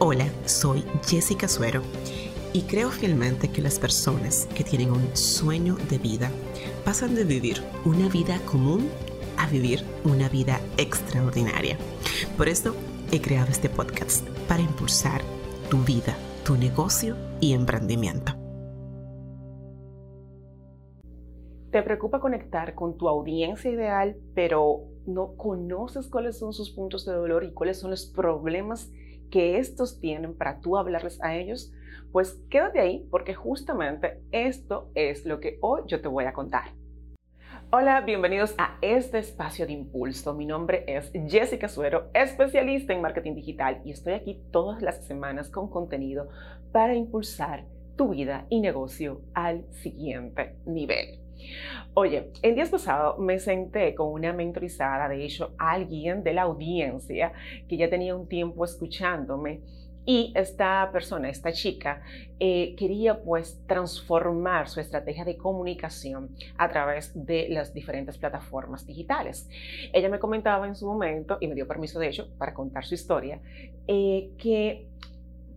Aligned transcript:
Hola, 0.00 0.26
soy 0.44 0.84
Jessica 1.04 1.48
Suero 1.48 1.82
y 2.52 2.62
creo 2.62 2.88
fielmente 2.88 3.50
que 3.50 3.60
las 3.60 3.80
personas 3.80 4.46
que 4.54 4.62
tienen 4.62 4.92
un 4.92 5.16
sueño 5.16 5.74
de 5.90 5.98
vida 5.98 6.30
pasan 6.84 7.16
de 7.16 7.24
vivir 7.24 7.64
una 7.84 8.08
vida 8.08 8.38
común 8.48 8.88
a 9.38 9.48
vivir 9.48 9.82
una 10.04 10.28
vida 10.28 10.60
extraordinaria. 10.76 11.76
Por 12.36 12.48
eso 12.48 12.76
he 13.10 13.20
creado 13.20 13.50
este 13.50 13.68
podcast 13.68 14.24
para 14.46 14.62
impulsar 14.62 15.20
tu 15.68 15.78
vida, 15.78 16.16
tu 16.44 16.56
negocio 16.56 17.16
y 17.40 17.52
emprendimiento. 17.52 18.34
Te 21.72 21.82
preocupa 21.82 22.20
conectar 22.20 22.76
con 22.76 22.96
tu 22.96 23.08
audiencia 23.08 23.68
ideal, 23.68 24.16
pero 24.36 24.84
no 25.06 25.34
conoces 25.34 26.06
cuáles 26.06 26.38
son 26.38 26.52
sus 26.52 26.70
puntos 26.70 27.04
de 27.04 27.14
dolor 27.14 27.42
y 27.42 27.52
cuáles 27.52 27.80
son 27.80 27.90
los 27.90 28.06
problemas 28.06 28.92
que 29.30 29.58
estos 29.58 30.00
tienen 30.00 30.36
para 30.36 30.60
tú 30.60 30.76
hablarles 30.76 31.22
a 31.22 31.36
ellos, 31.36 31.72
pues 32.12 32.42
quédate 32.50 32.80
ahí 32.80 33.06
porque 33.10 33.34
justamente 33.34 34.22
esto 34.32 34.90
es 34.94 35.24
lo 35.24 35.40
que 35.40 35.58
hoy 35.60 35.82
yo 35.86 36.00
te 36.00 36.08
voy 36.08 36.24
a 36.24 36.32
contar. 36.32 36.74
Hola, 37.70 38.00
bienvenidos 38.00 38.54
a 38.56 38.78
este 38.80 39.18
espacio 39.18 39.66
de 39.66 39.72
impulso. 39.72 40.32
Mi 40.32 40.46
nombre 40.46 40.84
es 40.86 41.12
Jessica 41.28 41.68
Suero, 41.68 42.08
especialista 42.14 42.94
en 42.94 43.02
marketing 43.02 43.34
digital 43.34 43.82
y 43.84 43.90
estoy 43.90 44.14
aquí 44.14 44.40
todas 44.50 44.80
las 44.80 45.04
semanas 45.04 45.50
con 45.50 45.68
contenido 45.68 46.30
para 46.72 46.94
impulsar 46.94 47.66
tu 47.96 48.08
vida 48.08 48.46
y 48.48 48.60
negocio 48.60 49.20
al 49.34 49.66
siguiente 49.70 50.56
nivel. 50.64 51.27
Oye, 51.94 52.30
el 52.42 52.54
día 52.54 52.66
pasado 52.66 53.18
me 53.18 53.38
senté 53.38 53.94
con 53.94 54.12
una 54.12 54.32
mentorizada, 54.32 55.08
de 55.08 55.24
hecho, 55.24 55.54
alguien 55.58 56.22
de 56.22 56.32
la 56.32 56.42
audiencia 56.42 57.32
que 57.68 57.76
ya 57.76 57.88
tenía 57.90 58.14
un 58.14 58.28
tiempo 58.28 58.64
escuchándome 58.64 59.60
y 60.08 60.32
esta 60.34 60.88
persona, 60.90 61.28
esta 61.28 61.52
chica, 61.52 62.00
eh, 62.40 62.74
quería 62.78 63.22
pues 63.22 63.60
transformar 63.66 64.66
su 64.66 64.80
estrategia 64.80 65.22
de 65.26 65.36
comunicación 65.36 66.30
a 66.56 66.70
través 66.70 67.12
de 67.26 67.48
las 67.50 67.74
diferentes 67.74 68.16
plataformas 68.16 68.86
digitales. 68.86 69.50
Ella 69.92 70.08
me 70.08 70.18
comentaba 70.18 70.66
en 70.66 70.76
su 70.76 70.86
momento, 70.86 71.36
y 71.42 71.46
me 71.46 71.54
dio 71.54 71.68
permiso 71.68 71.98
de 71.98 72.08
hecho 72.08 72.28
para 72.38 72.54
contar 72.54 72.86
su 72.86 72.94
historia, 72.94 73.42
eh, 73.86 74.30
que 74.38 74.86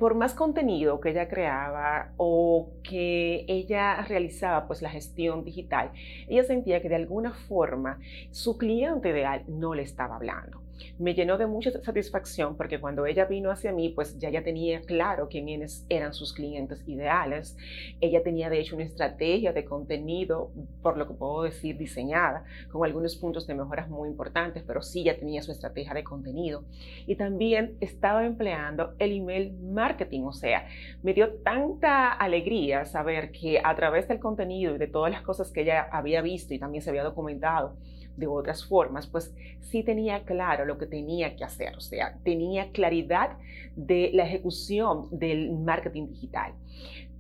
por 0.02 0.16
más 0.16 0.34
contenido 0.34 1.00
que 1.00 1.12
ella 1.12 1.30
creaba 1.30 2.10
o 2.18 2.72
que 2.82 3.46
ella 3.48 4.02
realizaba 4.02 4.66
pues 4.66 4.82
la 4.82 4.90
gestión 4.90 5.44
digital, 5.44 5.92
ella 6.28 6.44
sentía 6.44 6.82
que 6.82 6.90
de 6.90 6.96
alguna 6.96 7.36
forma 7.36 8.00
su 8.32 8.58
cliente 8.58 9.10
ideal 9.10 9.44
no 9.48 9.76
le 9.76 9.84
estaba 9.84 10.16
hablando 10.16 10.64
me 10.98 11.14
llenó 11.14 11.38
de 11.38 11.48
mucha 11.48 11.72
satisfacción 11.72 12.58
porque 12.58 12.80
cuando 12.80 13.06
ella 13.06 13.26
vino 13.26 13.52
hacia 13.52 13.72
mí, 13.72 13.90
pues 13.90 14.18
ya 14.20 14.30
ya 14.30 14.44
tenía 14.44 14.82
claro 14.82 15.28
quiénes 15.30 15.86
eran 15.90 16.14
sus 16.14 16.34
clientes 16.34 16.84
ideales. 16.88 17.58
Ella 18.00 18.24
tenía 18.24 18.50
de 18.50 18.60
hecho 18.60 18.76
una 18.76 18.86
estrategia 18.86 19.54
de 19.54 19.66
contenido, 19.66 20.52
por 20.82 20.98
lo 20.98 21.08
que 21.08 21.14
puedo 21.14 21.44
decir, 21.44 21.78
diseñada, 21.78 22.44
con 22.72 22.86
algunos 22.86 23.16
puntos 23.16 23.48
de 23.48 23.56
mejoras 23.56 23.90
muy 23.90 24.10
importantes, 24.10 24.64
pero 24.66 24.82
sí 24.82 25.04
ya 25.04 25.18
tenía 25.18 25.42
su 25.42 25.52
estrategia 25.52 25.94
de 25.94 26.04
contenido. 26.04 26.64
Y 27.06 27.16
también 27.16 27.78
estaba 27.80 28.26
empleando 28.26 28.96
el 29.00 29.12
email 29.12 29.54
marketing, 29.54 30.24
o 30.24 30.34
sea, 30.34 30.68
me 31.04 31.14
dio 31.14 31.34
tanta 31.44 32.12
alegría 32.12 32.86
saber 32.86 33.32
que 33.32 33.62
a 33.64 33.76
través 33.76 34.08
del 34.08 34.20
contenido 34.20 34.76
y 34.76 34.78
de 34.78 34.88
todas 34.88 35.12
las 35.12 35.22
cosas 35.22 35.52
que 35.52 35.62
ella 35.62 35.88
había 35.92 36.22
visto 36.22 36.54
y 36.54 36.60
también 36.60 36.82
se 36.82 36.90
había 36.90 37.04
documentado, 37.04 37.78
de 38.18 38.28
otras 38.28 38.66
formas, 38.66 39.08
pues 39.08 39.34
sí 39.60 39.84
tenía 39.84 40.24
claro 40.24 40.66
lo 40.66 40.78
que 40.78 40.86
tenía 40.86 41.36
que 41.36 41.44
hacer, 41.44 41.76
o 41.76 41.82
sea, 41.82 42.18
tenía 42.24 42.72
claridad 42.72 43.38
de 43.76 44.12
la 44.14 44.24
ejecución 44.24 45.08
del 45.12 45.52
marketing 45.52 46.08
digital 46.08 46.54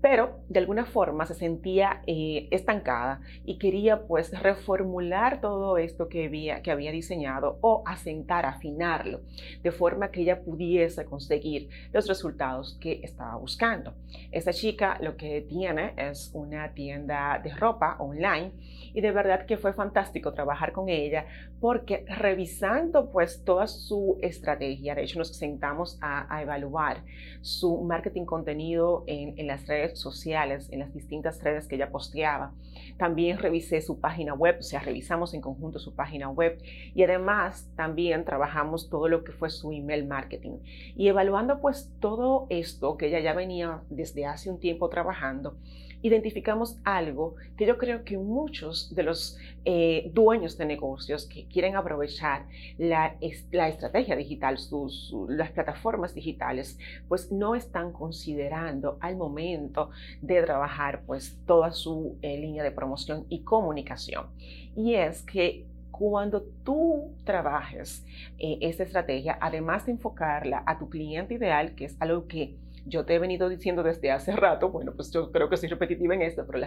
pero 0.01 0.39
de 0.49 0.59
alguna 0.59 0.85
forma 0.85 1.25
se 1.25 1.35
sentía 1.35 2.01
eh, 2.07 2.47
estancada 2.51 3.21
y 3.45 3.57
quería 3.59 4.07
pues 4.07 4.37
reformular 4.41 5.41
todo 5.41 5.77
esto 5.77 6.09
que 6.09 6.25
había, 6.25 6.61
que 6.61 6.71
había 6.71 6.91
diseñado 6.91 7.59
o 7.61 7.83
asentar, 7.85 8.45
afinarlo, 8.45 9.21
de 9.61 9.71
forma 9.71 10.09
que 10.09 10.21
ella 10.21 10.41
pudiese 10.41 11.05
conseguir 11.05 11.69
los 11.93 12.07
resultados 12.07 12.77
que 12.81 13.01
estaba 13.03 13.35
buscando. 13.35 13.93
Esta 14.31 14.51
chica 14.51 14.97
lo 15.01 15.15
que 15.17 15.41
tiene 15.41 15.93
es 15.97 16.31
una 16.33 16.73
tienda 16.73 17.39
de 17.43 17.53
ropa 17.53 17.97
online 17.99 18.51
y 18.93 19.01
de 19.01 19.11
verdad 19.11 19.45
que 19.45 19.57
fue 19.57 19.73
fantástico 19.73 20.33
trabajar 20.33 20.71
con 20.71 20.89
ella 20.89 21.25
porque 21.59 22.05
revisando 22.07 23.11
pues 23.11 23.43
toda 23.43 23.67
su 23.67 24.17
estrategia, 24.21 24.95
de 24.95 25.03
hecho 25.03 25.19
nos 25.19 25.35
sentamos 25.35 25.99
a, 26.01 26.41
evaluar 26.41 27.03
su 27.41 27.81
marketing 27.81 28.25
contenido 28.25 29.03
en, 29.05 29.37
en 29.37 29.45
las 29.45 29.67
redes 29.67 29.90
sociales, 29.95 30.69
en 30.71 30.79
las 30.79 30.93
distintas 30.93 31.43
redes 31.43 31.67
que 31.67 31.75
ella 31.75 31.91
posteaba. 31.91 32.53
También 32.97 33.37
revisé 33.37 33.81
su 33.81 33.99
página 33.99 34.33
web, 34.33 34.57
o 34.59 34.63
sea, 34.63 34.79
revisamos 34.79 35.33
en 35.33 35.41
conjunto 35.41 35.79
su 35.79 35.95
página 35.95 36.29
web 36.29 36.61
y 36.93 37.03
además 37.03 37.69
también 37.75 38.25
trabajamos 38.25 38.89
todo 38.89 39.07
lo 39.07 39.23
que 39.23 39.31
fue 39.31 39.49
su 39.49 39.71
email 39.71 40.05
marketing. 40.05 40.59
Y 40.95 41.07
evaluando 41.07 41.61
pues 41.61 41.91
todo 41.99 42.47
esto 42.49 42.97
que 42.97 43.07
ella 43.07 43.19
ya 43.19 43.33
venía 43.33 43.81
desde 43.89 44.25
hace 44.25 44.49
un 44.49 44.59
tiempo 44.59 44.89
trabajando, 44.89 45.57
identificamos 46.01 46.79
algo 46.83 47.35
que 47.57 47.65
yo 47.65 47.77
creo 47.77 48.03
que 48.03 48.17
muchos 48.17 48.93
de 48.95 49.03
los 49.03 49.37
eh, 49.65 50.09
dueños 50.13 50.57
de 50.57 50.65
negocios 50.65 51.25
que 51.25 51.45
quieren 51.45 51.75
aprovechar 51.75 52.45
la, 52.77 53.15
la 53.51 53.67
estrategia 53.67 54.15
digital, 54.15 54.57
sus, 54.57 55.13
las 55.29 55.51
plataformas 55.51 56.13
digitales, 56.13 56.77
pues 57.07 57.31
no 57.31 57.55
están 57.55 57.91
considerando 57.91 58.97
al 59.01 59.15
momento 59.15 59.91
de 60.21 60.41
trabajar 60.41 61.03
pues 61.05 61.37
toda 61.45 61.71
su 61.71 62.17
eh, 62.21 62.37
línea 62.37 62.63
de 62.63 62.71
promoción 62.71 63.25
y 63.29 63.41
comunicación. 63.43 64.27
Y 64.75 64.95
es 64.95 65.21
que 65.23 65.65
cuando 65.91 66.41
tú 66.63 67.13
trabajes 67.23 68.03
eh, 68.39 68.57
esta 68.61 68.83
estrategia, 68.83 69.37
además 69.39 69.85
de 69.85 69.91
enfocarla 69.91 70.63
a 70.65 70.79
tu 70.79 70.89
cliente 70.89 71.35
ideal, 71.35 71.75
que 71.75 71.85
es 71.85 71.95
algo 71.99 72.27
que 72.27 72.55
yo 72.85 73.05
te 73.05 73.15
he 73.15 73.19
venido 73.19 73.49
diciendo 73.49 73.83
desde 73.83 74.11
hace 74.11 74.31
rato, 74.35 74.69
bueno, 74.69 74.93
pues 74.95 75.11
yo 75.11 75.31
creo 75.31 75.49
que 75.49 75.57
soy 75.57 75.69
repetitiva 75.69 76.15
en 76.15 76.21
esto, 76.21 76.45
pero 76.45 76.59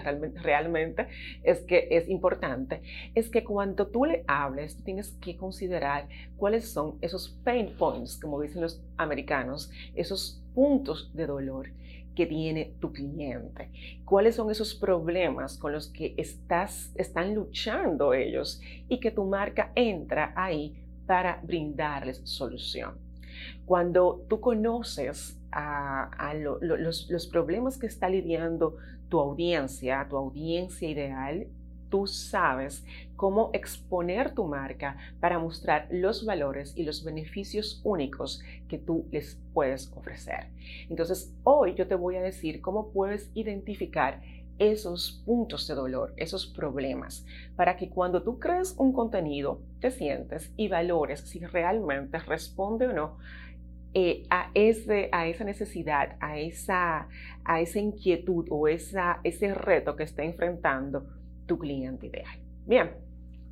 realmente, 0.42 1.08
es 1.42 1.60
que 1.62 1.88
es 1.90 2.08
importante, 2.08 2.82
es 3.14 3.28
que 3.28 3.44
cuando 3.44 3.88
tú 3.88 4.04
le 4.04 4.24
hables, 4.26 4.82
tienes 4.84 5.12
que 5.20 5.36
considerar 5.36 6.08
cuáles 6.36 6.70
son 6.70 6.98
esos 7.00 7.30
pain 7.44 7.74
points, 7.76 8.18
como 8.18 8.40
dicen 8.40 8.62
los 8.62 8.82
americanos, 8.96 9.70
esos 9.94 10.42
puntos 10.54 11.10
de 11.14 11.26
dolor 11.26 11.70
que 12.14 12.26
tiene 12.26 12.74
tu 12.80 12.92
cliente, 12.92 13.70
cuáles 14.04 14.36
son 14.36 14.50
esos 14.50 14.74
problemas 14.74 15.58
con 15.58 15.72
los 15.72 15.88
que 15.88 16.14
están 16.16 17.34
luchando 17.34 18.14
ellos 18.14 18.60
y 18.88 19.00
que 19.00 19.10
tu 19.10 19.24
marca 19.24 19.72
entra 19.74 20.32
ahí 20.36 20.80
para 21.06 21.40
brindarles 21.42 22.20
solución. 22.24 22.94
Cuando 23.66 24.24
tú 24.28 24.40
conoces 24.40 25.38
a, 25.54 26.34
los, 26.34 27.26
problemas 27.30 27.78
que 27.78 27.86
está 27.86 28.08
lidiando 28.08 28.76
tu 29.08 29.20
audiencia, 29.20 30.06
tu 30.08 30.16
audiencia 30.16 30.88
ideal, 30.88 31.46
tú 31.90 32.08
sabes 32.08 32.84
cómo 33.14 33.50
exponer 33.52 34.34
tu 34.34 34.46
marca 34.46 34.96
para 35.20 35.38
mostrar 35.38 35.86
los 35.92 36.26
valores 36.26 36.76
y 36.76 36.82
los 36.82 37.04
beneficios 37.04 37.80
únicos 37.84 38.42
que 38.68 38.78
tú 38.78 39.06
les 39.12 39.38
puedes 39.52 39.92
ofrecer. 39.94 40.48
Entonces, 40.90 41.32
hoy 41.44 41.74
yo 41.74 41.86
te 41.86 41.94
voy 41.94 42.16
a 42.16 42.22
decir 42.22 42.60
cómo 42.60 42.90
puedes 42.90 43.30
identificar 43.34 44.22
esos 44.58 45.22
puntos 45.24 45.66
de 45.68 45.74
dolor, 45.74 46.14
esos 46.16 46.46
problemas, 46.46 47.26
para 47.56 47.76
que 47.76 47.90
cuando 47.90 48.22
tú 48.22 48.38
crees 48.38 48.74
un 48.78 48.92
contenido, 48.92 49.60
te 49.80 49.90
sientes 49.90 50.52
y 50.56 50.68
valores 50.68 51.20
si 51.20 51.40
realmente 51.40 52.18
responde 52.18 52.88
o 52.88 52.92
no 52.92 53.18
eh, 53.94 54.24
a, 54.28 54.50
esa 54.54 55.44
necesidad, 55.44 56.16
a 56.20 56.38
esa, 56.38 57.08
a 57.44 57.60
esa 57.60 57.78
inquietud 57.78 58.46
o 58.50 58.68
esa, 58.68 59.20
ese 59.22 59.54
reto 59.54 59.94
que 59.94 60.02
está 60.02 60.24
enfrentando 60.24 61.06
tu 61.46 61.58
cliente 61.58 62.08
ideal. 62.08 62.38
Bien, 62.66 62.90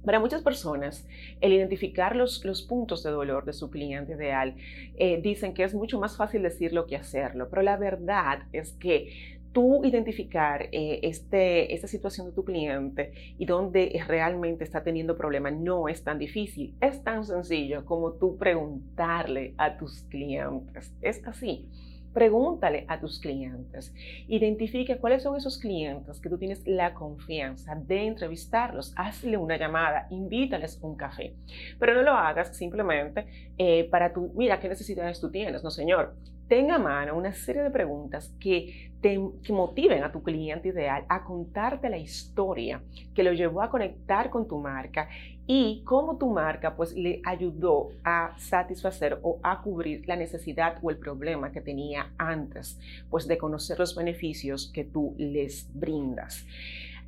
para 0.04 0.18
muchas 0.18 0.42
personas, 0.42 1.06
el 1.40 1.52
identificar 1.52 2.16
los, 2.16 2.44
los, 2.44 2.62
puntos 2.62 3.04
de 3.04 3.10
dolor 3.10 3.44
de 3.44 3.52
su 3.52 3.70
cliente 3.70 4.14
ideal 4.14 4.56
eh, 4.96 5.20
dicen 5.22 5.54
que 5.54 5.62
es 5.62 5.74
mucho 5.74 6.00
más 6.00 6.16
fácil 6.16 6.42
decirlo 6.42 6.86
que 6.86 6.96
hacerlo, 6.96 7.48
pero 7.48 7.62
la 7.62 7.76
verdad 7.76 8.40
es 8.52 8.72
que 8.72 9.40
tú 9.52 9.84
identificar 9.84 10.68
eh, 10.72 11.00
este, 11.02 11.74
esta 11.74 11.86
situación 11.86 12.26
de 12.26 12.32
tu 12.32 12.44
cliente 12.44 13.12
y 13.38 13.46
donde 13.46 14.02
realmente 14.06 14.64
está 14.64 14.82
teniendo 14.82 15.16
problemas 15.16 15.54
no 15.54 15.88
es 15.88 16.02
tan 16.02 16.18
difícil, 16.18 16.74
es 16.80 17.02
tan 17.04 17.24
sencillo 17.24 17.84
como 17.84 18.12
tú 18.14 18.36
preguntarle 18.36 19.54
a 19.58 19.76
tus 19.76 20.02
clientes. 20.04 20.92
Es 21.00 21.24
así. 21.26 21.68
Pregúntale 22.12 22.84
a 22.88 23.00
tus 23.00 23.18
clientes. 23.18 23.94
Identifica 24.28 24.98
cuáles 24.98 25.22
son 25.22 25.36
esos 25.36 25.58
clientes 25.58 26.20
que 26.20 26.28
tú 26.28 26.38
tienes 26.38 26.66
la 26.66 26.94
confianza 26.94 27.74
de 27.74 28.06
entrevistarlos. 28.06 28.92
Hazle 28.96 29.36
una 29.36 29.56
llamada, 29.56 30.06
invítales 30.10 30.78
un 30.82 30.96
café. 30.96 31.34
Pero 31.78 31.94
no 31.94 32.02
lo 32.02 32.12
hagas 32.12 32.56
simplemente 32.56 33.52
eh, 33.58 33.88
para 33.90 34.12
tu, 34.12 34.32
mira, 34.34 34.60
¿qué 34.60 34.68
necesidades 34.68 35.20
tú 35.20 35.30
tienes? 35.30 35.62
No, 35.64 35.70
señor 35.70 36.14
tenga 36.52 36.74
a 36.74 36.78
mano 36.78 37.16
una 37.16 37.32
serie 37.32 37.62
de 37.62 37.70
preguntas 37.70 38.34
que, 38.38 38.92
te, 39.00 39.18
motiven 39.50 40.04
a 40.04 40.12
tu 40.12 40.22
cliente 40.22 40.68
ideal 40.68 41.06
a 41.08 41.24
contarte 41.24 41.88
la 41.88 41.96
historia 41.96 42.82
que 43.14 43.22
lo 43.22 43.32
llevó 43.32 43.62
a 43.62 43.70
conectar 43.70 44.28
con 44.28 44.46
tu 44.46 44.58
marca 44.58 45.08
y 45.54 45.82
cómo 45.84 46.16
tu 46.16 46.30
marca 46.30 46.76
pues 46.76 46.94
le 46.94 47.20
ayudó 47.26 47.90
a 48.04 48.34
satisfacer 48.38 49.18
o 49.20 49.38
a 49.42 49.60
cubrir 49.60 50.08
la 50.08 50.16
necesidad 50.16 50.78
o 50.80 50.90
el 50.90 50.96
problema 50.96 51.52
que 51.52 51.60
tenía 51.60 52.10
antes 52.16 52.80
pues 53.10 53.28
de 53.28 53.36
conocer 53.36 53.78
los 53.78 53.94
beneficios 53.94 54.70
que 54.72 54.84
tú 54.84 55.14
les 55.18 55.68
brindas. 55.74 56.46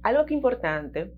Algo 0.03 0.27
que 0.27 0.35
importante 0.35 1.11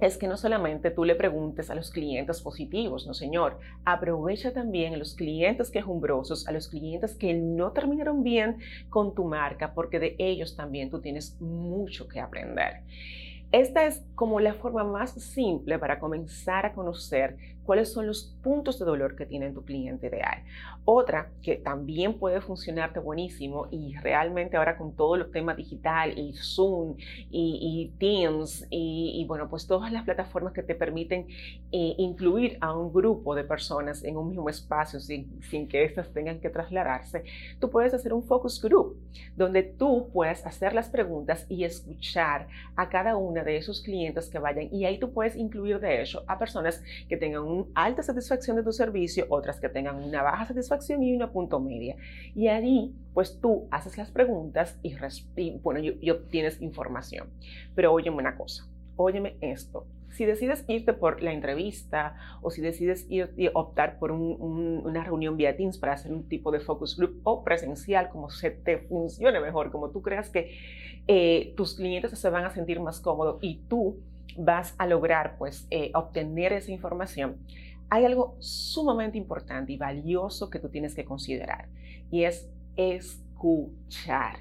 es 0.00 0.16
que 0.16 0.26
no 0.26 0.38
solamente 0.38 0.90
tú 0.90 1.04
le 1.04 1.14
preguntes 1.14 1.68
a 1.68 1.74
los 1.74 1.90
clientes 1.90 2.40
positivos, 2.40 3.06
no 3.06 3.12
señor, 3.12 3.58
aprovecha 3.84 4.54
también 4.54 4.94
a 4.94 4.96
los 4.96 5.14
clientes 5.14 5.70
quejumbrosos, 5.70 6.48
a 6.48 6.52
los 6.52 6.68
clientes 6.68 7.14
que 7.14 7.34
no 7.34 7.72
terminaron 7.72 8.22
bien 8.22 8.56
con 8.88 9.14
tu 9.14 9.24
marca, 9.26 9.74
porque 9.74 9.98
de 9.98 10.16
ellos 10.18 10.56
también 10.56 10.88
tú 10.88 11.02
tienes 11.02 11.38
mucho 11.42 12.08
que 12.08 12.20
aprender. 12.20 12.84
Esta 13.54 13.86
es 13.86 14.02
como 14.16 14.40
la 14.40 14.54
forma 14.54 14.82
más 14.82 15.12
simple 15.12 15.78
para 15.78 16.00
comenzar 16.00 16.66
a 16.66 16.72
conocer 16.74 17.36
cuáles 17.64 17.92
son 17.92 18.06
los 18.06 18.36
puntos 18.42 18.78
de 18.78 18.84
dolor 18.84 19.16
que 19.16 19.26
tiene 19.26 19.50
tu 19.50 19.64
cliente 19.64 20.06
ideal. 20.06 20.44
Otra 20.84 21.30
que 21.42 21.56
también 21.56 22.18
puede 22.18 22.40
funcionarte 22.40 23.00
buenísimo 23.00 23.68
y 23.70 23.96
realmente 23.96 24.56
ahora 24.56 24.76
con 24.76 24.94
todo 24.94 25.16
el 25.16 25.30
tema 25.30 25.54
digital 25.54 26.18
y 26.18 26.34
Zoom 26.34 26.96
y, 27.30 27.92
Teams 27.98 28.66
y, 28.70 29.24
bueno, 29.26 29.48
pues 29.48 29.66
todas 29.66 29.92
las 29.92 30.04
plataformas 30.04 30.52
que 30.52 30.62
te 30.62 30.74
permiten 30.74 31.26
eh, 31.72 31.94
incluir 31.98 32.58
a 32.60 32.76
un 32.76 32.92
grupo 32.92 33.34
de 33.34 33.44
personas 33.44 34.04
en 34.04 34.16
un 34.16 34.28
mismo 34.28 34.48
espacio 34.48 35.00
sin, 35.00 35.42
sin 35.42 35.68
que 35.68 35.84
éstas 35.84 36.12
tengan 36.12 36.40
que 36.40 36.50
trasladarse, 36.50 37.24
tú 37.58 37.70
puedes 37.70 37.94
hacer 37.94 38.12
un 38.12 38.22
focus 38.22 38.60
group 38.60 38.96
donde 39.36 39.62
tú 39.62 40.10
puedes 40.12 40.44
hacer 40.46 40.74
las 40.74 40.88
preguntas 40.88 41.46
y 41.48 41.64
escuchar 41.64 42.48
a 42.76 42.88
cada 42.88 43.16
una 43.16 43.42
de 43.42 43.56
esos 43.56 43.82
clientes 43.82 44.28
que 44.28 44.38
vayan 44.38 44.68
y 44.72 44.84
ahí 44.84 44.98
tú 44.98 45.12
puedes 45.12 45.36
incluir 45.36 45.80
de 45.80 46.02
hecho 46.02 46.24
a 46.26 46.38
personas 46.38 46.82
que 47.08 47.16
tengan 47.16 47.42
un 47.42 47.53
alta 47.74 48.02
satisfacción 48.02 48.56
de 48.56 48.62
tu 48.62 48.72
servicio, 48.72 49.26
otras 49.28 49.60
que 49.60 49.68
tengan 49.68 50.02
una 50.02 50.22
baja 50.22 50.46
satisfacción 50.46 51.02
y 51.02 51.14
una 51.14 51.32
punto 51.32 51.60
media. 51.60 51.96
Y 52.34 52.48
ahí, 52.48 52.94
pues 53.12 53.40
tú 53.40 53.66
haces 53.70 53.96
las 53.98 54.10
preguntas 54.10 54.78
y, 54.82 54.94
bueno, 55.62 55.80
y, 55.80 56.10
obtienes 56.10 56.60
información. 56.60 57.28
Pero 57.74 57.92
óyeme 57.92 58.18
una 58.18 58.36
cosa, 58.36 58.66
óyeme 58.96 59.36
esto. 59.40 59.86
Si 60.10 60.24
decides 60.24 60.64
irte 60.68 60.92
por 60.92 61.22
la 61.22 61.32
entrevista 61.32 62.16
o 62.40 62.50
si 62.50 62.62
decides 62.62 63.06
y 63.08 63.48
optar 63.52 63.98
por 63.98 64.12
una 64.12 65.02
reunión 65.02 65.36
vía 65.36 65.56
Teams 65.56 65.78
para 65.78 65.94
hacer 65.94 66.12
un 66.12 66.28
tipo 66.28 66.52
de 66.52 66.60
focus 66.60 66.96
group 66.96 67.20
o 67.24 67.42
presencial, 67.42 68.10
como 68.10 68.30
se 68.30 68.52
te 68.52 68.78
funcione 68.78 69.40
mejor, 69.40 69.72
como 69.72 69.90
tú 69.90 70.02
creas 70.02 70.30
que 70.30 70.56
eh, 71.08 71.52
tus 71.56 71.74
clientes 71.74 72.16
se 72.16 72.30
van 72.30 72.44
a 72.44 72.50
sentir 72.50 72.78
más 72.78 73.00
cómodos 73.00 73.38
y 73.42 73.62
tú 73.68 73.98
vas 74.36 74.74
a 74.78 74.86
lograr 74.86 75.36
pues 75.38 75.66
eh, 75.70 75.90
obtener 75.94 76.52
esa 76.52 76.72
información, 76.72 77.38
hay 77.90 78.04
algo 78.04 78.36
sumamente 78.40 79.18
importante 79.18 79.72
y 79.72 79.76
valioso 79.76 80.50
que 80.50 80.58
tú 80.58 80.68
tienes 80.68 80.94
que 80.94 81.04
considerar 81.04 81.68
y 82.10 82.24
es 82.24 82.50
escuchar. 82.76 84.38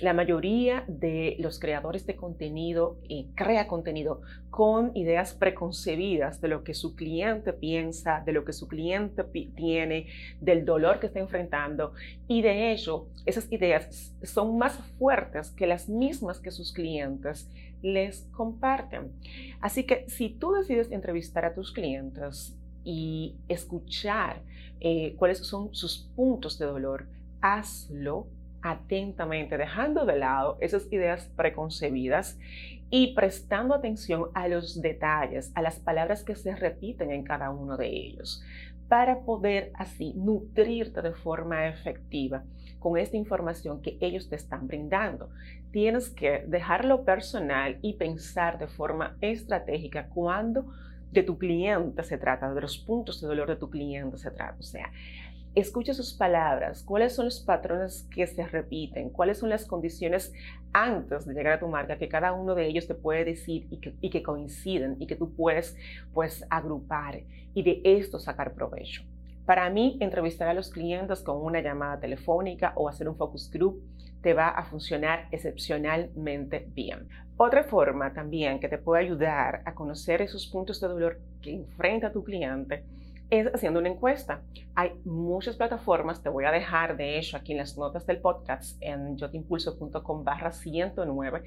La 0.00 0.12
mayoría 0.12 0.84
de 0.86 1.34
los 1.40 1.58
creadores 1.58 2.06
de 2.06 2.14
contenido 2.14 3.00
crea 3.34 3.66
contenido 3.66 4.20
con 4.48 4.96
ideas 4.96 5.34
preconcebidas 5.34 6.40
de 6.40 6.46
lo 6.46 6.62
que 6.62 6.72
su 6.72 6.94
cliente 6.94 7.52
piensa, 7.52 8.22
de 8.24 8.32
lo 8.32 8.44
que 8.44 8.52
su 8.52 8.68
cliente 8.68 9.24
tiene, 9.56 10.06
del 10.40 10.64
dolor 10.64 11.00
que 11.00 11.06
está 11.06 11.18
enfrentando 11.18 11.94
y 12.28 12.42
de 12.42 12.70
hecho 12.70 13.08
esas 13.26 13.50
ideas 13.50 14.14
son 14.22 14.56
más 14.56 14.78
fuertes 14.98 15.50
que 15.50 15.66
las 15.66 15.88
mismas 15.88 16.38
que 16.38 16.52
sus 16.52 16.72
clientes 16.72 17.50
les 17.82 18.28
comparten. 18.32 19.12
Así 19.60 19.84
que 19.84 20.08
si 20.08 20.30
tú 20.30 20.52
decides 20.52 20.90
entrevistar 20.90 21.44
a 21.44 21.54
tus 21.54 21.72
clientes 21.72 22.56
y 22.84 23.36
escuchar 23.48 24.42
eh, 24.80 25.14
cuáles 25.16 25.38
son 25.38 25.74
sus 25.74 26.10
puntos 26.14 26.58
de 26.58 26.66
dolor, 26.66 27.06
hazlo 27.40 28.26
atentamente, 28.62 29.56
dejando 29.56 30.04
de 30.04 30.18
lado 30.18 30.58
esas 30.60 30.90
ideas 30.92 31.30
preconcebidas 31.36 32.38
y 32.90 33.14
prestando 33.14 33.74
atención 33.74 34.26
a 34.34 34.48
los 34.48 34.80
detalles, 34.80 35.52
a 35.54 35.62
las 35.62 35.78
palabras 35.78 36.24
que 36.24 36.34
se 36.34 36.56
repiten 36.56 37.10
en 37.10 37.22
cada 37.22 37.50
uno 37.50 37.76
de 37.76 37.88
ellos, 37.88 38.42
para 38.88 39.20
poder 39.20 39.70
así 39.74 40.14
nutrirte 40.14 41.02
de 41.02 41.12
forma 41.12 41.68
efectiva 41.68 42.44
con 42.78 42.96
esta 42.96 43.16
información 43.16 43.82
que 43.82 43.98
ellos 44.00 44.28
te 44.28 44.36
están 44.36 44.66
brindando. 44.66 45.30
Tienes 45.70 46.10
que 46.10 46.44
dejarlo 46.46 47.04
personal 47.04 47.78
y 47.82 47.94
pensar 47.94 48.58
de 48.58 48.68
forma 48.68 49.16
estratégica 49.20 50.08
cuando 50.08 50.72
de 51.10 51.22
tu 51.22 51.38
cliente 51.38 52.02
se 52.02 52.18
trata, 52.18 52.52
de 52.52 52.60
los 52.60 52.78
puntos 52.78 53.20
de 53.20 53.26
dolor 53.26 53.48
de 53.48 53.56
tu 53.56 53.70
cliente 53.70 54.18
se 54.18 54.30
trata. 54.30 54.56
O 54.58 54.62
sea, 54.62 54.90
escucha 55.54 55.94
sus 55.94 56.14
palabras, 56.14 56.82
cuáles 56.82 57.14
son 57.14 57.26
los 57.26 57.40
patrones 57.40 58.06
que 58.14 58.26
se 58.26 58.46
repiten, 58.46 59.10
cuáles 59.10 59.38
son 59.38 59.50
las 59.50 59.64
condiciones 59.66 60.32
antes 60.72 61.26
de 61.26 61.34
llegar 61.34 61.54
a 61.54 61.58
tu 61.58 61.68
marca 61.68 61.98
que 61.98 62.08
cada 62.08 62.32
uno 62.32 62.54
de 62.54 62.66
ellos 62.66 62.86
te 62.86 62.94
puede 62.94 63.24
decir 63.24 63.66
y 63.70 63.78
que, 63.78 63.94
y 64.00 64.10
que 64.10 64.22
coinciden 64.22 64.96
y 65.00 65.06
que 65.06 65.16
tú 65.16 65.34
puedes 65.34 65.76
pues 66.12 66.44
agrupar 66.50 67.22
y 67.54 67.62
de 67.62 67.80
esto 67.84 68.18
sacar 68.18 68.54
provecho. 68.54 69.02
Para 69.46 69.70
mí, 69.70 69.96
entrevistar 70.00 70.48
a 70.48 70.54
los 70.54 70.70
clientes 70.70 71.22
con 71.22 71.42
una 71.42 71.62
llamada 71.62 71.98
telefónica 71.98 72.74
o 72.76 72.88
hacer 72.88 73.08
un 73.08 73.16
focus 73.16 73.50
group 73.50 73.82
te 74.20 74.34
va 74.34 74.48
a 74.48 74.64
funcionar 74.64 75.26
excepcionalmente 75.30 76.68
bien. 76.74 77.08
Otra 77.36 77.64
forma 77.64 78.12
también 78.12 78.60
que 78.60 78.68
te 78.68 78.78
puede 78.78 79.04
ayudar 79.04 79.62
a 79.64 79.74
conocer 79.74 80.20
esos 80.20 80.46
puntos 80.46 80.80
de 80.80 80.88
dolor 80.88 81.20
que 81.40 81.54
enfrenta 81.54 82.12
tu 82.12 82.24
cliente 82.24 82.84
es 83.30 83.46
haciendo 83.54 83.80
una 83.80 83.90
encuesta. 83.90 84.42
Hay 84.74 84.92
muchas 85.04 85.56
plataformas, 85.56 86.22
te 86.22 86.28
voy 86.28 86.44
a 86.44 86.52
dejar 86.52 86.96
de 86.96 87.18
hecho 87.18 87.36
aquí 87.36 87.52
en 87.52 87.58
las 87.58 87.76
notas 87.76 88.06
del 88.06 88.20
podcast 88.20 88.80
en 88.80 89.16
yotimpulso.com 89.16 90.24
barra 90.24 90.52
109 90.52 91.42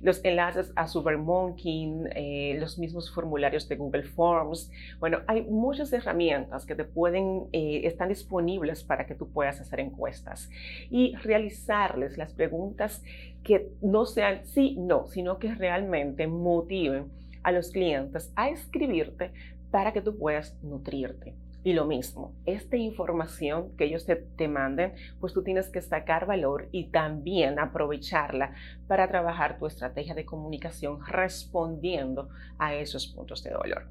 los 0.00 0.24
enlaces 0.24 0.72
a 0.76 0.86
SuperMonkey, 0.86 1.92
eh, 2.14 2.56
los 2.58 2.78
mismos 2.78 3.12
formularios 3.12 3.68
de 3.68 3.76
Google 3.76 4.04
Forms. 4.04 4.70
Bueno, 4.98 5.20
hay 5.26 5.42
muchas 5.42 5.92
herramientas 5.92 6.64
que 6.64 6.74
te 6.74 6.84
pueden, 6.84 7.48
eh, 7.52 7.82
están 7.84 8.08
disponibles 8.08 8.84
para 8.84 9.06
que 9.06 9.14
tú 9.14 9.30
puedas 9.30 9.60
hacer 9.60 9.80
encuestas 9.80 10.48
y 10.90 11.16
realizarles 11.16 12.16
las 12.16 12.32
preguntas 12.32 13.02
que 13.42 13.68
no 13.82 14.06
sean 14.06 14.44
sí, 14.46 14.76
no, 14.78 15.06
sino 15.06 15.38
que 15.38 15.54
realmente 15.54 16.26
motiven 16.26 17.10
a 17.42 17.52
los 17.52 17.70
clientes 17.70 18.32
a 18.34 18.48
escribirte 18.48 19.30
para 19.70 19.92
que 19.92 20.02
tú 20.02 20.16
puedas 20.18 20.56
nutrirte. 20.62 21.34
Y 21.66 21.72
lo 21.72 21.84
mismo, 21.84 22.32
esta 22.44 22.76
información 22.76 23.76
que 23.76 23.86
ellos 23.86 24.06
te, 24.06 24.46
manden, 24.46 24.92
pues 25.18 25.32
tú 25.32 25.42
tienes 25.42 25.68
que 25.68 25.80
sacar 25.80 26.24
valor 26.24 26.68
y 26.70 26.90
también 26.92 27.58
aprovecharla 27.58 28.54
para 28.86 29.08
trabajar 29.08 29.58
tu 29.58 29.66
estrategia 29.66 30.14
de 30.14 30.24
comunicación 30.24 31.04
respondiendo 31.04 32.28
a 32.56 32.76
esos 32.76 33.08
puntos 33.08 33.42
de 33.42 33.50
dolor. 33.50 33.88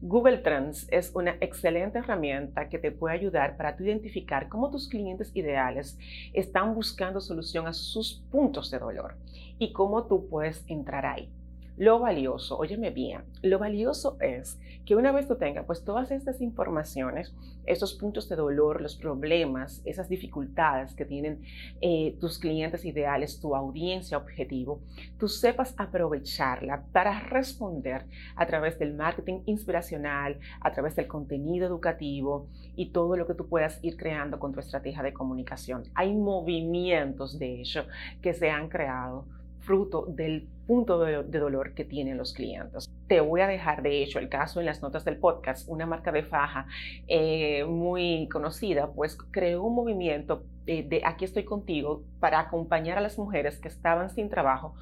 Google 0.00 0.38
Trends 0.38 0.88
es 0.90 1.14
una 1.14 1.36
excelente 1.40 2.00
herramienta 2.00 2.68
que 2.68 2.80
te 2.80 2.90
puede 2.90 3.14
ayudar 3.14 3.56
para 3.56 3.76
identificar 3.78 4.48
cómo 4.48 4.72
tus 4.72 4.88
clientes 4.88 5.30
ideales 5.36 5.96
están 6.32 6.74
buscando 6.74 7.20
solución 7.20 7.68
a 7.68 7.72
sus 7.72 8.24
puntos 8.32 8.68
de 8.72 8.80
dolor 8.80 9.16
y 9.60 9.72
cómo 9.72 10.08
tú 10.08 10.28
puedes 10.28 10.64
entrar 10.66 11.06
ahí. 11.06 11.30
Lo 11.78 11.98
valioso, 11.98 12.56
óyeme 12.56 12.88
bien, 12.88 13.24
lo 13.42 13.58
valioso 13.58 14.16
es 14.20 14.58
que 14.86 14.96
una 14.96 15.12
vez 15.12 15.28
tú 15.28 15.36
tengas 15.36 15.66
pues 15.66 15.84
todas 15.84 16.10
estas 16.10 16.40
informaciones, 16.40 17.34
esos 17.66 17.92
puntos 17.92 18.30
de 18.30 18.36
dolor, 18.36 18.80
los 18.80 18.96
problemas, 18.96 19.82
esas 19.84 20.08
dificultades 20.08 20.94
que 20.94 21.04
tienen 21.04 21.42
eh, 21.82 22.16
tus 22.18 22.38
clientes 22.38 22.86
ideales, 22.86 23.40
tu 23.40 23.54
audiencia 23.54 24.16
objetivo, 24.16 24.80
tú 25.18 25.28
sepas 25.28 25.74
aprovecharla 25.76 26.86
para 26.92 27.20
responder 27.20 28.06
a 28.36 28.46
través 28.46 28.78
del 28.78 28.94
marketing 28.94 29.40
inspiracional, 29.44 30.38
a 30.62 30.72
través 30.72 30.96
del 30.96 31.08
contenido 31.08 31.66
educativo 31.66 32.48
y 32.74 32.90
todo 32.90 33.18
lo 33.18 33.26
que 33.26 33.34
tú 33.34 33.48
puedas 33.48 33.80
ir 33.82 33.98
creando 33.98 34.38
con 34.38 34.52
tu 34.54 34.60
estrategia 34.60 35.02
de 35.02 35.12
comunicación. 35.12 35.82
Hay 35.94 36.14
movimientos 36.14 37.38
de 37.38 37.60
hecho 37.60 37.84
que 38.22 38.32
se 38.32 38.48
han 38.48 38.70
creado 38.70 39.26
fruto 39.66 40.06
del 40.08 40.48
punto 40.66 40.98
de, 41.00 41.22
dolor 41.24 41.74
que 41.74 41.84
tienen 41.84 42.16
los 42.16 42.32
clientes. 42.32 42.88
te 43.08 43.20
voy 43.20 43.40
a 43.40 43.46
dejar, 43.46 43.82
de 43.82 44.02
hecho, 44.02 44.18
el 44.18 44.28
caso 44.28 44.60
en 44.60 44.66
las 44.66 44.80
notas 44.82 45.04
del 45.04 45.18
podcast, 45.18 45.68
una 45.68 45.86
marca 45.86 46.10
de 46.12 46.22
faja 46.22 46.66
eh, 47.06 47.64
muy 47.64 48.28
conocida, 48.32 48.92
pues 48.92 49.16
creó 49.30 49.62
un 49.62 49.74
movimiento 49.74 50.44
de 50.64 51.02
Aquí 51.04 51.24
estoy 51.24 51.44
contigo 51.44 52.02
para 52.18 52.40
acompañar 52.40 52.98
a 52.98 53.00
las 53.00 53.18
mujeres 53.18 53.58
que 53.58 53.68
estaban 53.68 54.10
sin 54.10 54.28
trabajo 54.28 54.74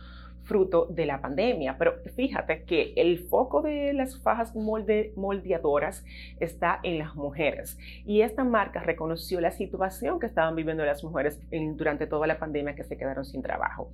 fruto 0.44 0.86
de 0.86 1.06
la 1.06 1.20
pandemia. 1.20 1.76
Pero 1.78 1.94
fíjate 2.14 2.64
que 2.64 2.92
el 2.96 3.18
foco 3.18 3.62
de 3.62 3.92
las 3.92 4.20
fajas 4.20 4.54
moldeadoras 4.54 6.04
está 6.40 6.80
en 6.82 6.98
las 6.98 7.14
mujeres. 7.14 7.78
Y 8.06 8.20
esta 8.20 8.44
marca 8.44 8.80
reconoció 8.80 9.40
la 9.40 9.50
situación 9.50 10.20
que 10.20 10.26
estaban 10.26 10.54
viviendo 10.54 10.84
las 10.84 11.02
mujeres 11.02 11.40
durante 11.76 12.06
toda 12.06 12.26
la 12.26 12.38
pandemia 12.38 12.74
que 12.74 12.84
se 12.84 12.96
quedaron 12.96 13.24
sin 13.24 13.42
trabajo. 13.42 13.90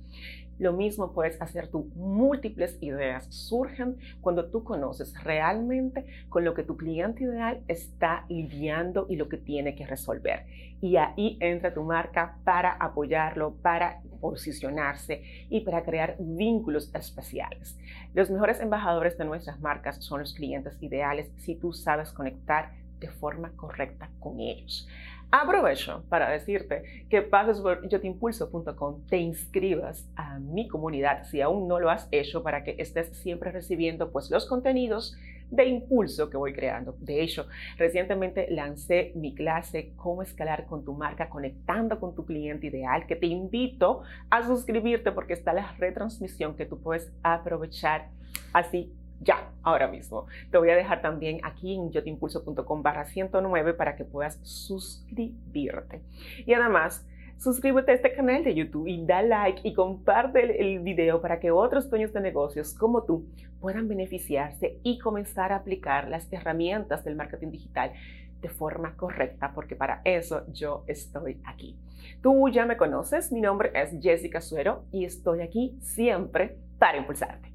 Lo 0.59 0.73
mismo 0.73 1.11
puedes 1.11 1.41
hacer 1.41 1.69
tú. 1.69 1.89
Múltiples 1.95 2.77
ideas 2.81 3.25
surgen 3.33 3.97
cuando 4.21 4.51
tú 4.51 4.63
conoces 4.63 5.11
realmente 5.23 6.05
con 6.29 6.45
lo 6.45 6.53
que 6.53 6.61
tu 6.61 6.77
cliente 6.77 7.23
ideal 7.23 7.63
está 7.67 8.25
lidiando 8.29 9.07
y 9.09 9.15
lo 9.15 9.27
que 9.27 9.37
tiene 9.37 9.73
que 9.73 9.87
resolver. 9.87 10.45
Y 10.79 10.97
ahí 10.97 11.37
entra 11.39 11.73
tu 11.73 11.83
marca 11.83 12.37
para 12.43 12.73
apoyarlo, 12.73 13.55
para 13.63 14.01
posicionarse 14.21 15.47
y 15.49 15.61
para 15.61 15.83
crear 15.83 16.15
vínculos 16.19 16.89
especiales. 16.93 17.77
Los 18.13 18.29
mejores 18.29 18.61
embajadores 18.61 19.17
de 19.17 19.25
nuestras 19.25 19.59
marcas 19.59 19.97
son 19.97 20.21
los 20.21 20.33
clientes 20.33 20.77
ideales 20.81 21.29
si 21.37 21.55
tú 21.55 21.73
sabes 21.73 22.11
conectar 22.11 22.71
de 22.99 23.09
forma 23.09 23.51
correcta 23.57 24.09
con 24.19 24.39
ellos. 24.39 24.87
Aprovecho 25.31 26.03
para 26.09 26.29
decirte 26.29 27.05
que 27.09 27.21
pases 27.21 27.59
por 27.61 27.87
yotimpulso.com, 27.87 29.01
te 29.07 29.17
inscribas 29.17 30.05
a 30.17 30.39
mi 30.39 30.67
comunidad 30.67 31.23
si 31.23 31.39
aún 31.39 31.69
no 31.69 31.79
lo 31.79 31.89
has 31.89 32.09
hecho 32.11 32.43
para 32.43 32.65
que 32.65 32.75
estés 32.79 33.15
siempre 33.17 33.51
recibiendo 33.51 34.11
pues 34.11 34.29
los 34.29 34.45
contenidos 34.45 35.17
de 35.51 35.65
impulso 35.65 36.29
que 36.29 36.37
voy 36.37 36.53
creando. 36.53 36.95
De 36.99 37.21
hecho, 37.21 37.45
recientemente 37.77 38.47
lancé 38.49 39.11
mi 39.15 39.35
clase 39.35 39.93
Cómo 39.95 40.23
escalar 40.23 40.65
con 40.65 40.83
tu 40.83 40.93
marca 40.93 41.29
conectando 41.29 41.99
con 41.99 42.15
tu 42.15 42.25
cliente 42.25 42.67
ideal, 42.67 43.05
que 43.05 43.15
te 43.15 43.27
invito 43.27 44.01
a 44.29 44.43
suscribirte 44.43 45.11
porque 45.11 45.33
está 45.33 45.53
la 45.53 45.73
retransmisión 45.73 46.55
que 46.55 46.65
tú 46.65 46.81
puedes 46.81 47.13
aprovechar 47.21 48.09
así 48.53 48.93
ya, 49.19 49.51
ahora 49.61 49.87
mismo. 49.87 50.25
Te 50.49 50.57
voy 50.57 50.71
a 50.71 50.75
dejar 50.75 51.01
también 51.01 51.41
aquí 51.43 51.75
en 51.75 51.91
yotimpulso.com 51.91 52.81
barra 52.81 53.05
109 53.05 53.75
para 53.75 53.95
que 53.95 54.03
puedas 54.03 54.39
suscribirte. 54.41 56.01
Y 56.45 56.53
además, 56.53 57.05
suscríbete 57.41 57.91
a 57.91 57.95
este 57.95 58.13
canal 58.13 58.43
de 58.43 58.53
YouTube 58.53 58.87
y 58.87 59.03
da 59.03 59.23
like 59.23 59.67
y 59.67 59.73
comparte 59.73 60.61
el, 60.61 60.79
video 60.79 61.21
para 61.21 61.39
que 61.39 61.51
otros 61.51 61.89
dueños 61.89 62.13
de 62.13 62.21
negocios 62.21 62.73
como 62.73 63.03
tú 63.03 63.25
puedan 63.59 63.87
beneficiarse 63.87 64.79
y 64.83 64.99
comenzar 64.99 65.51
a 65.51 65.57
aplicar 65.57 66.07
las 66.07 66.31
herramientas 66.31 67.03
del 67.03 67.15
marketing 67.15 67.49
digital 67.49 67.93
de 68.41 68.49
forma 68.49 68.95
correcta, 68.95 69.51
porque 69.53 69.75
para 69.75 70.01
eso 70.03 70.45
yo 70.51 70.83
estoy 70.87 71.39
aquí. 71.45 71.77
Tú 72.21 72.49
ya 72.49 72.65
me 72.65 72.77
conoces, 72.77 73.31
mi 73.31 73.41
nombre 73.41 73.71
es 73.75 73.91
Jessica 74.01 74.41
Suero 74.41 74.85
y 74.91 75.05
estoy 75.05 75.41
aquí 75.41 75.77
siempre 75.81 76.57
para 76.79 76.97
impulsarte. 76.97 77.50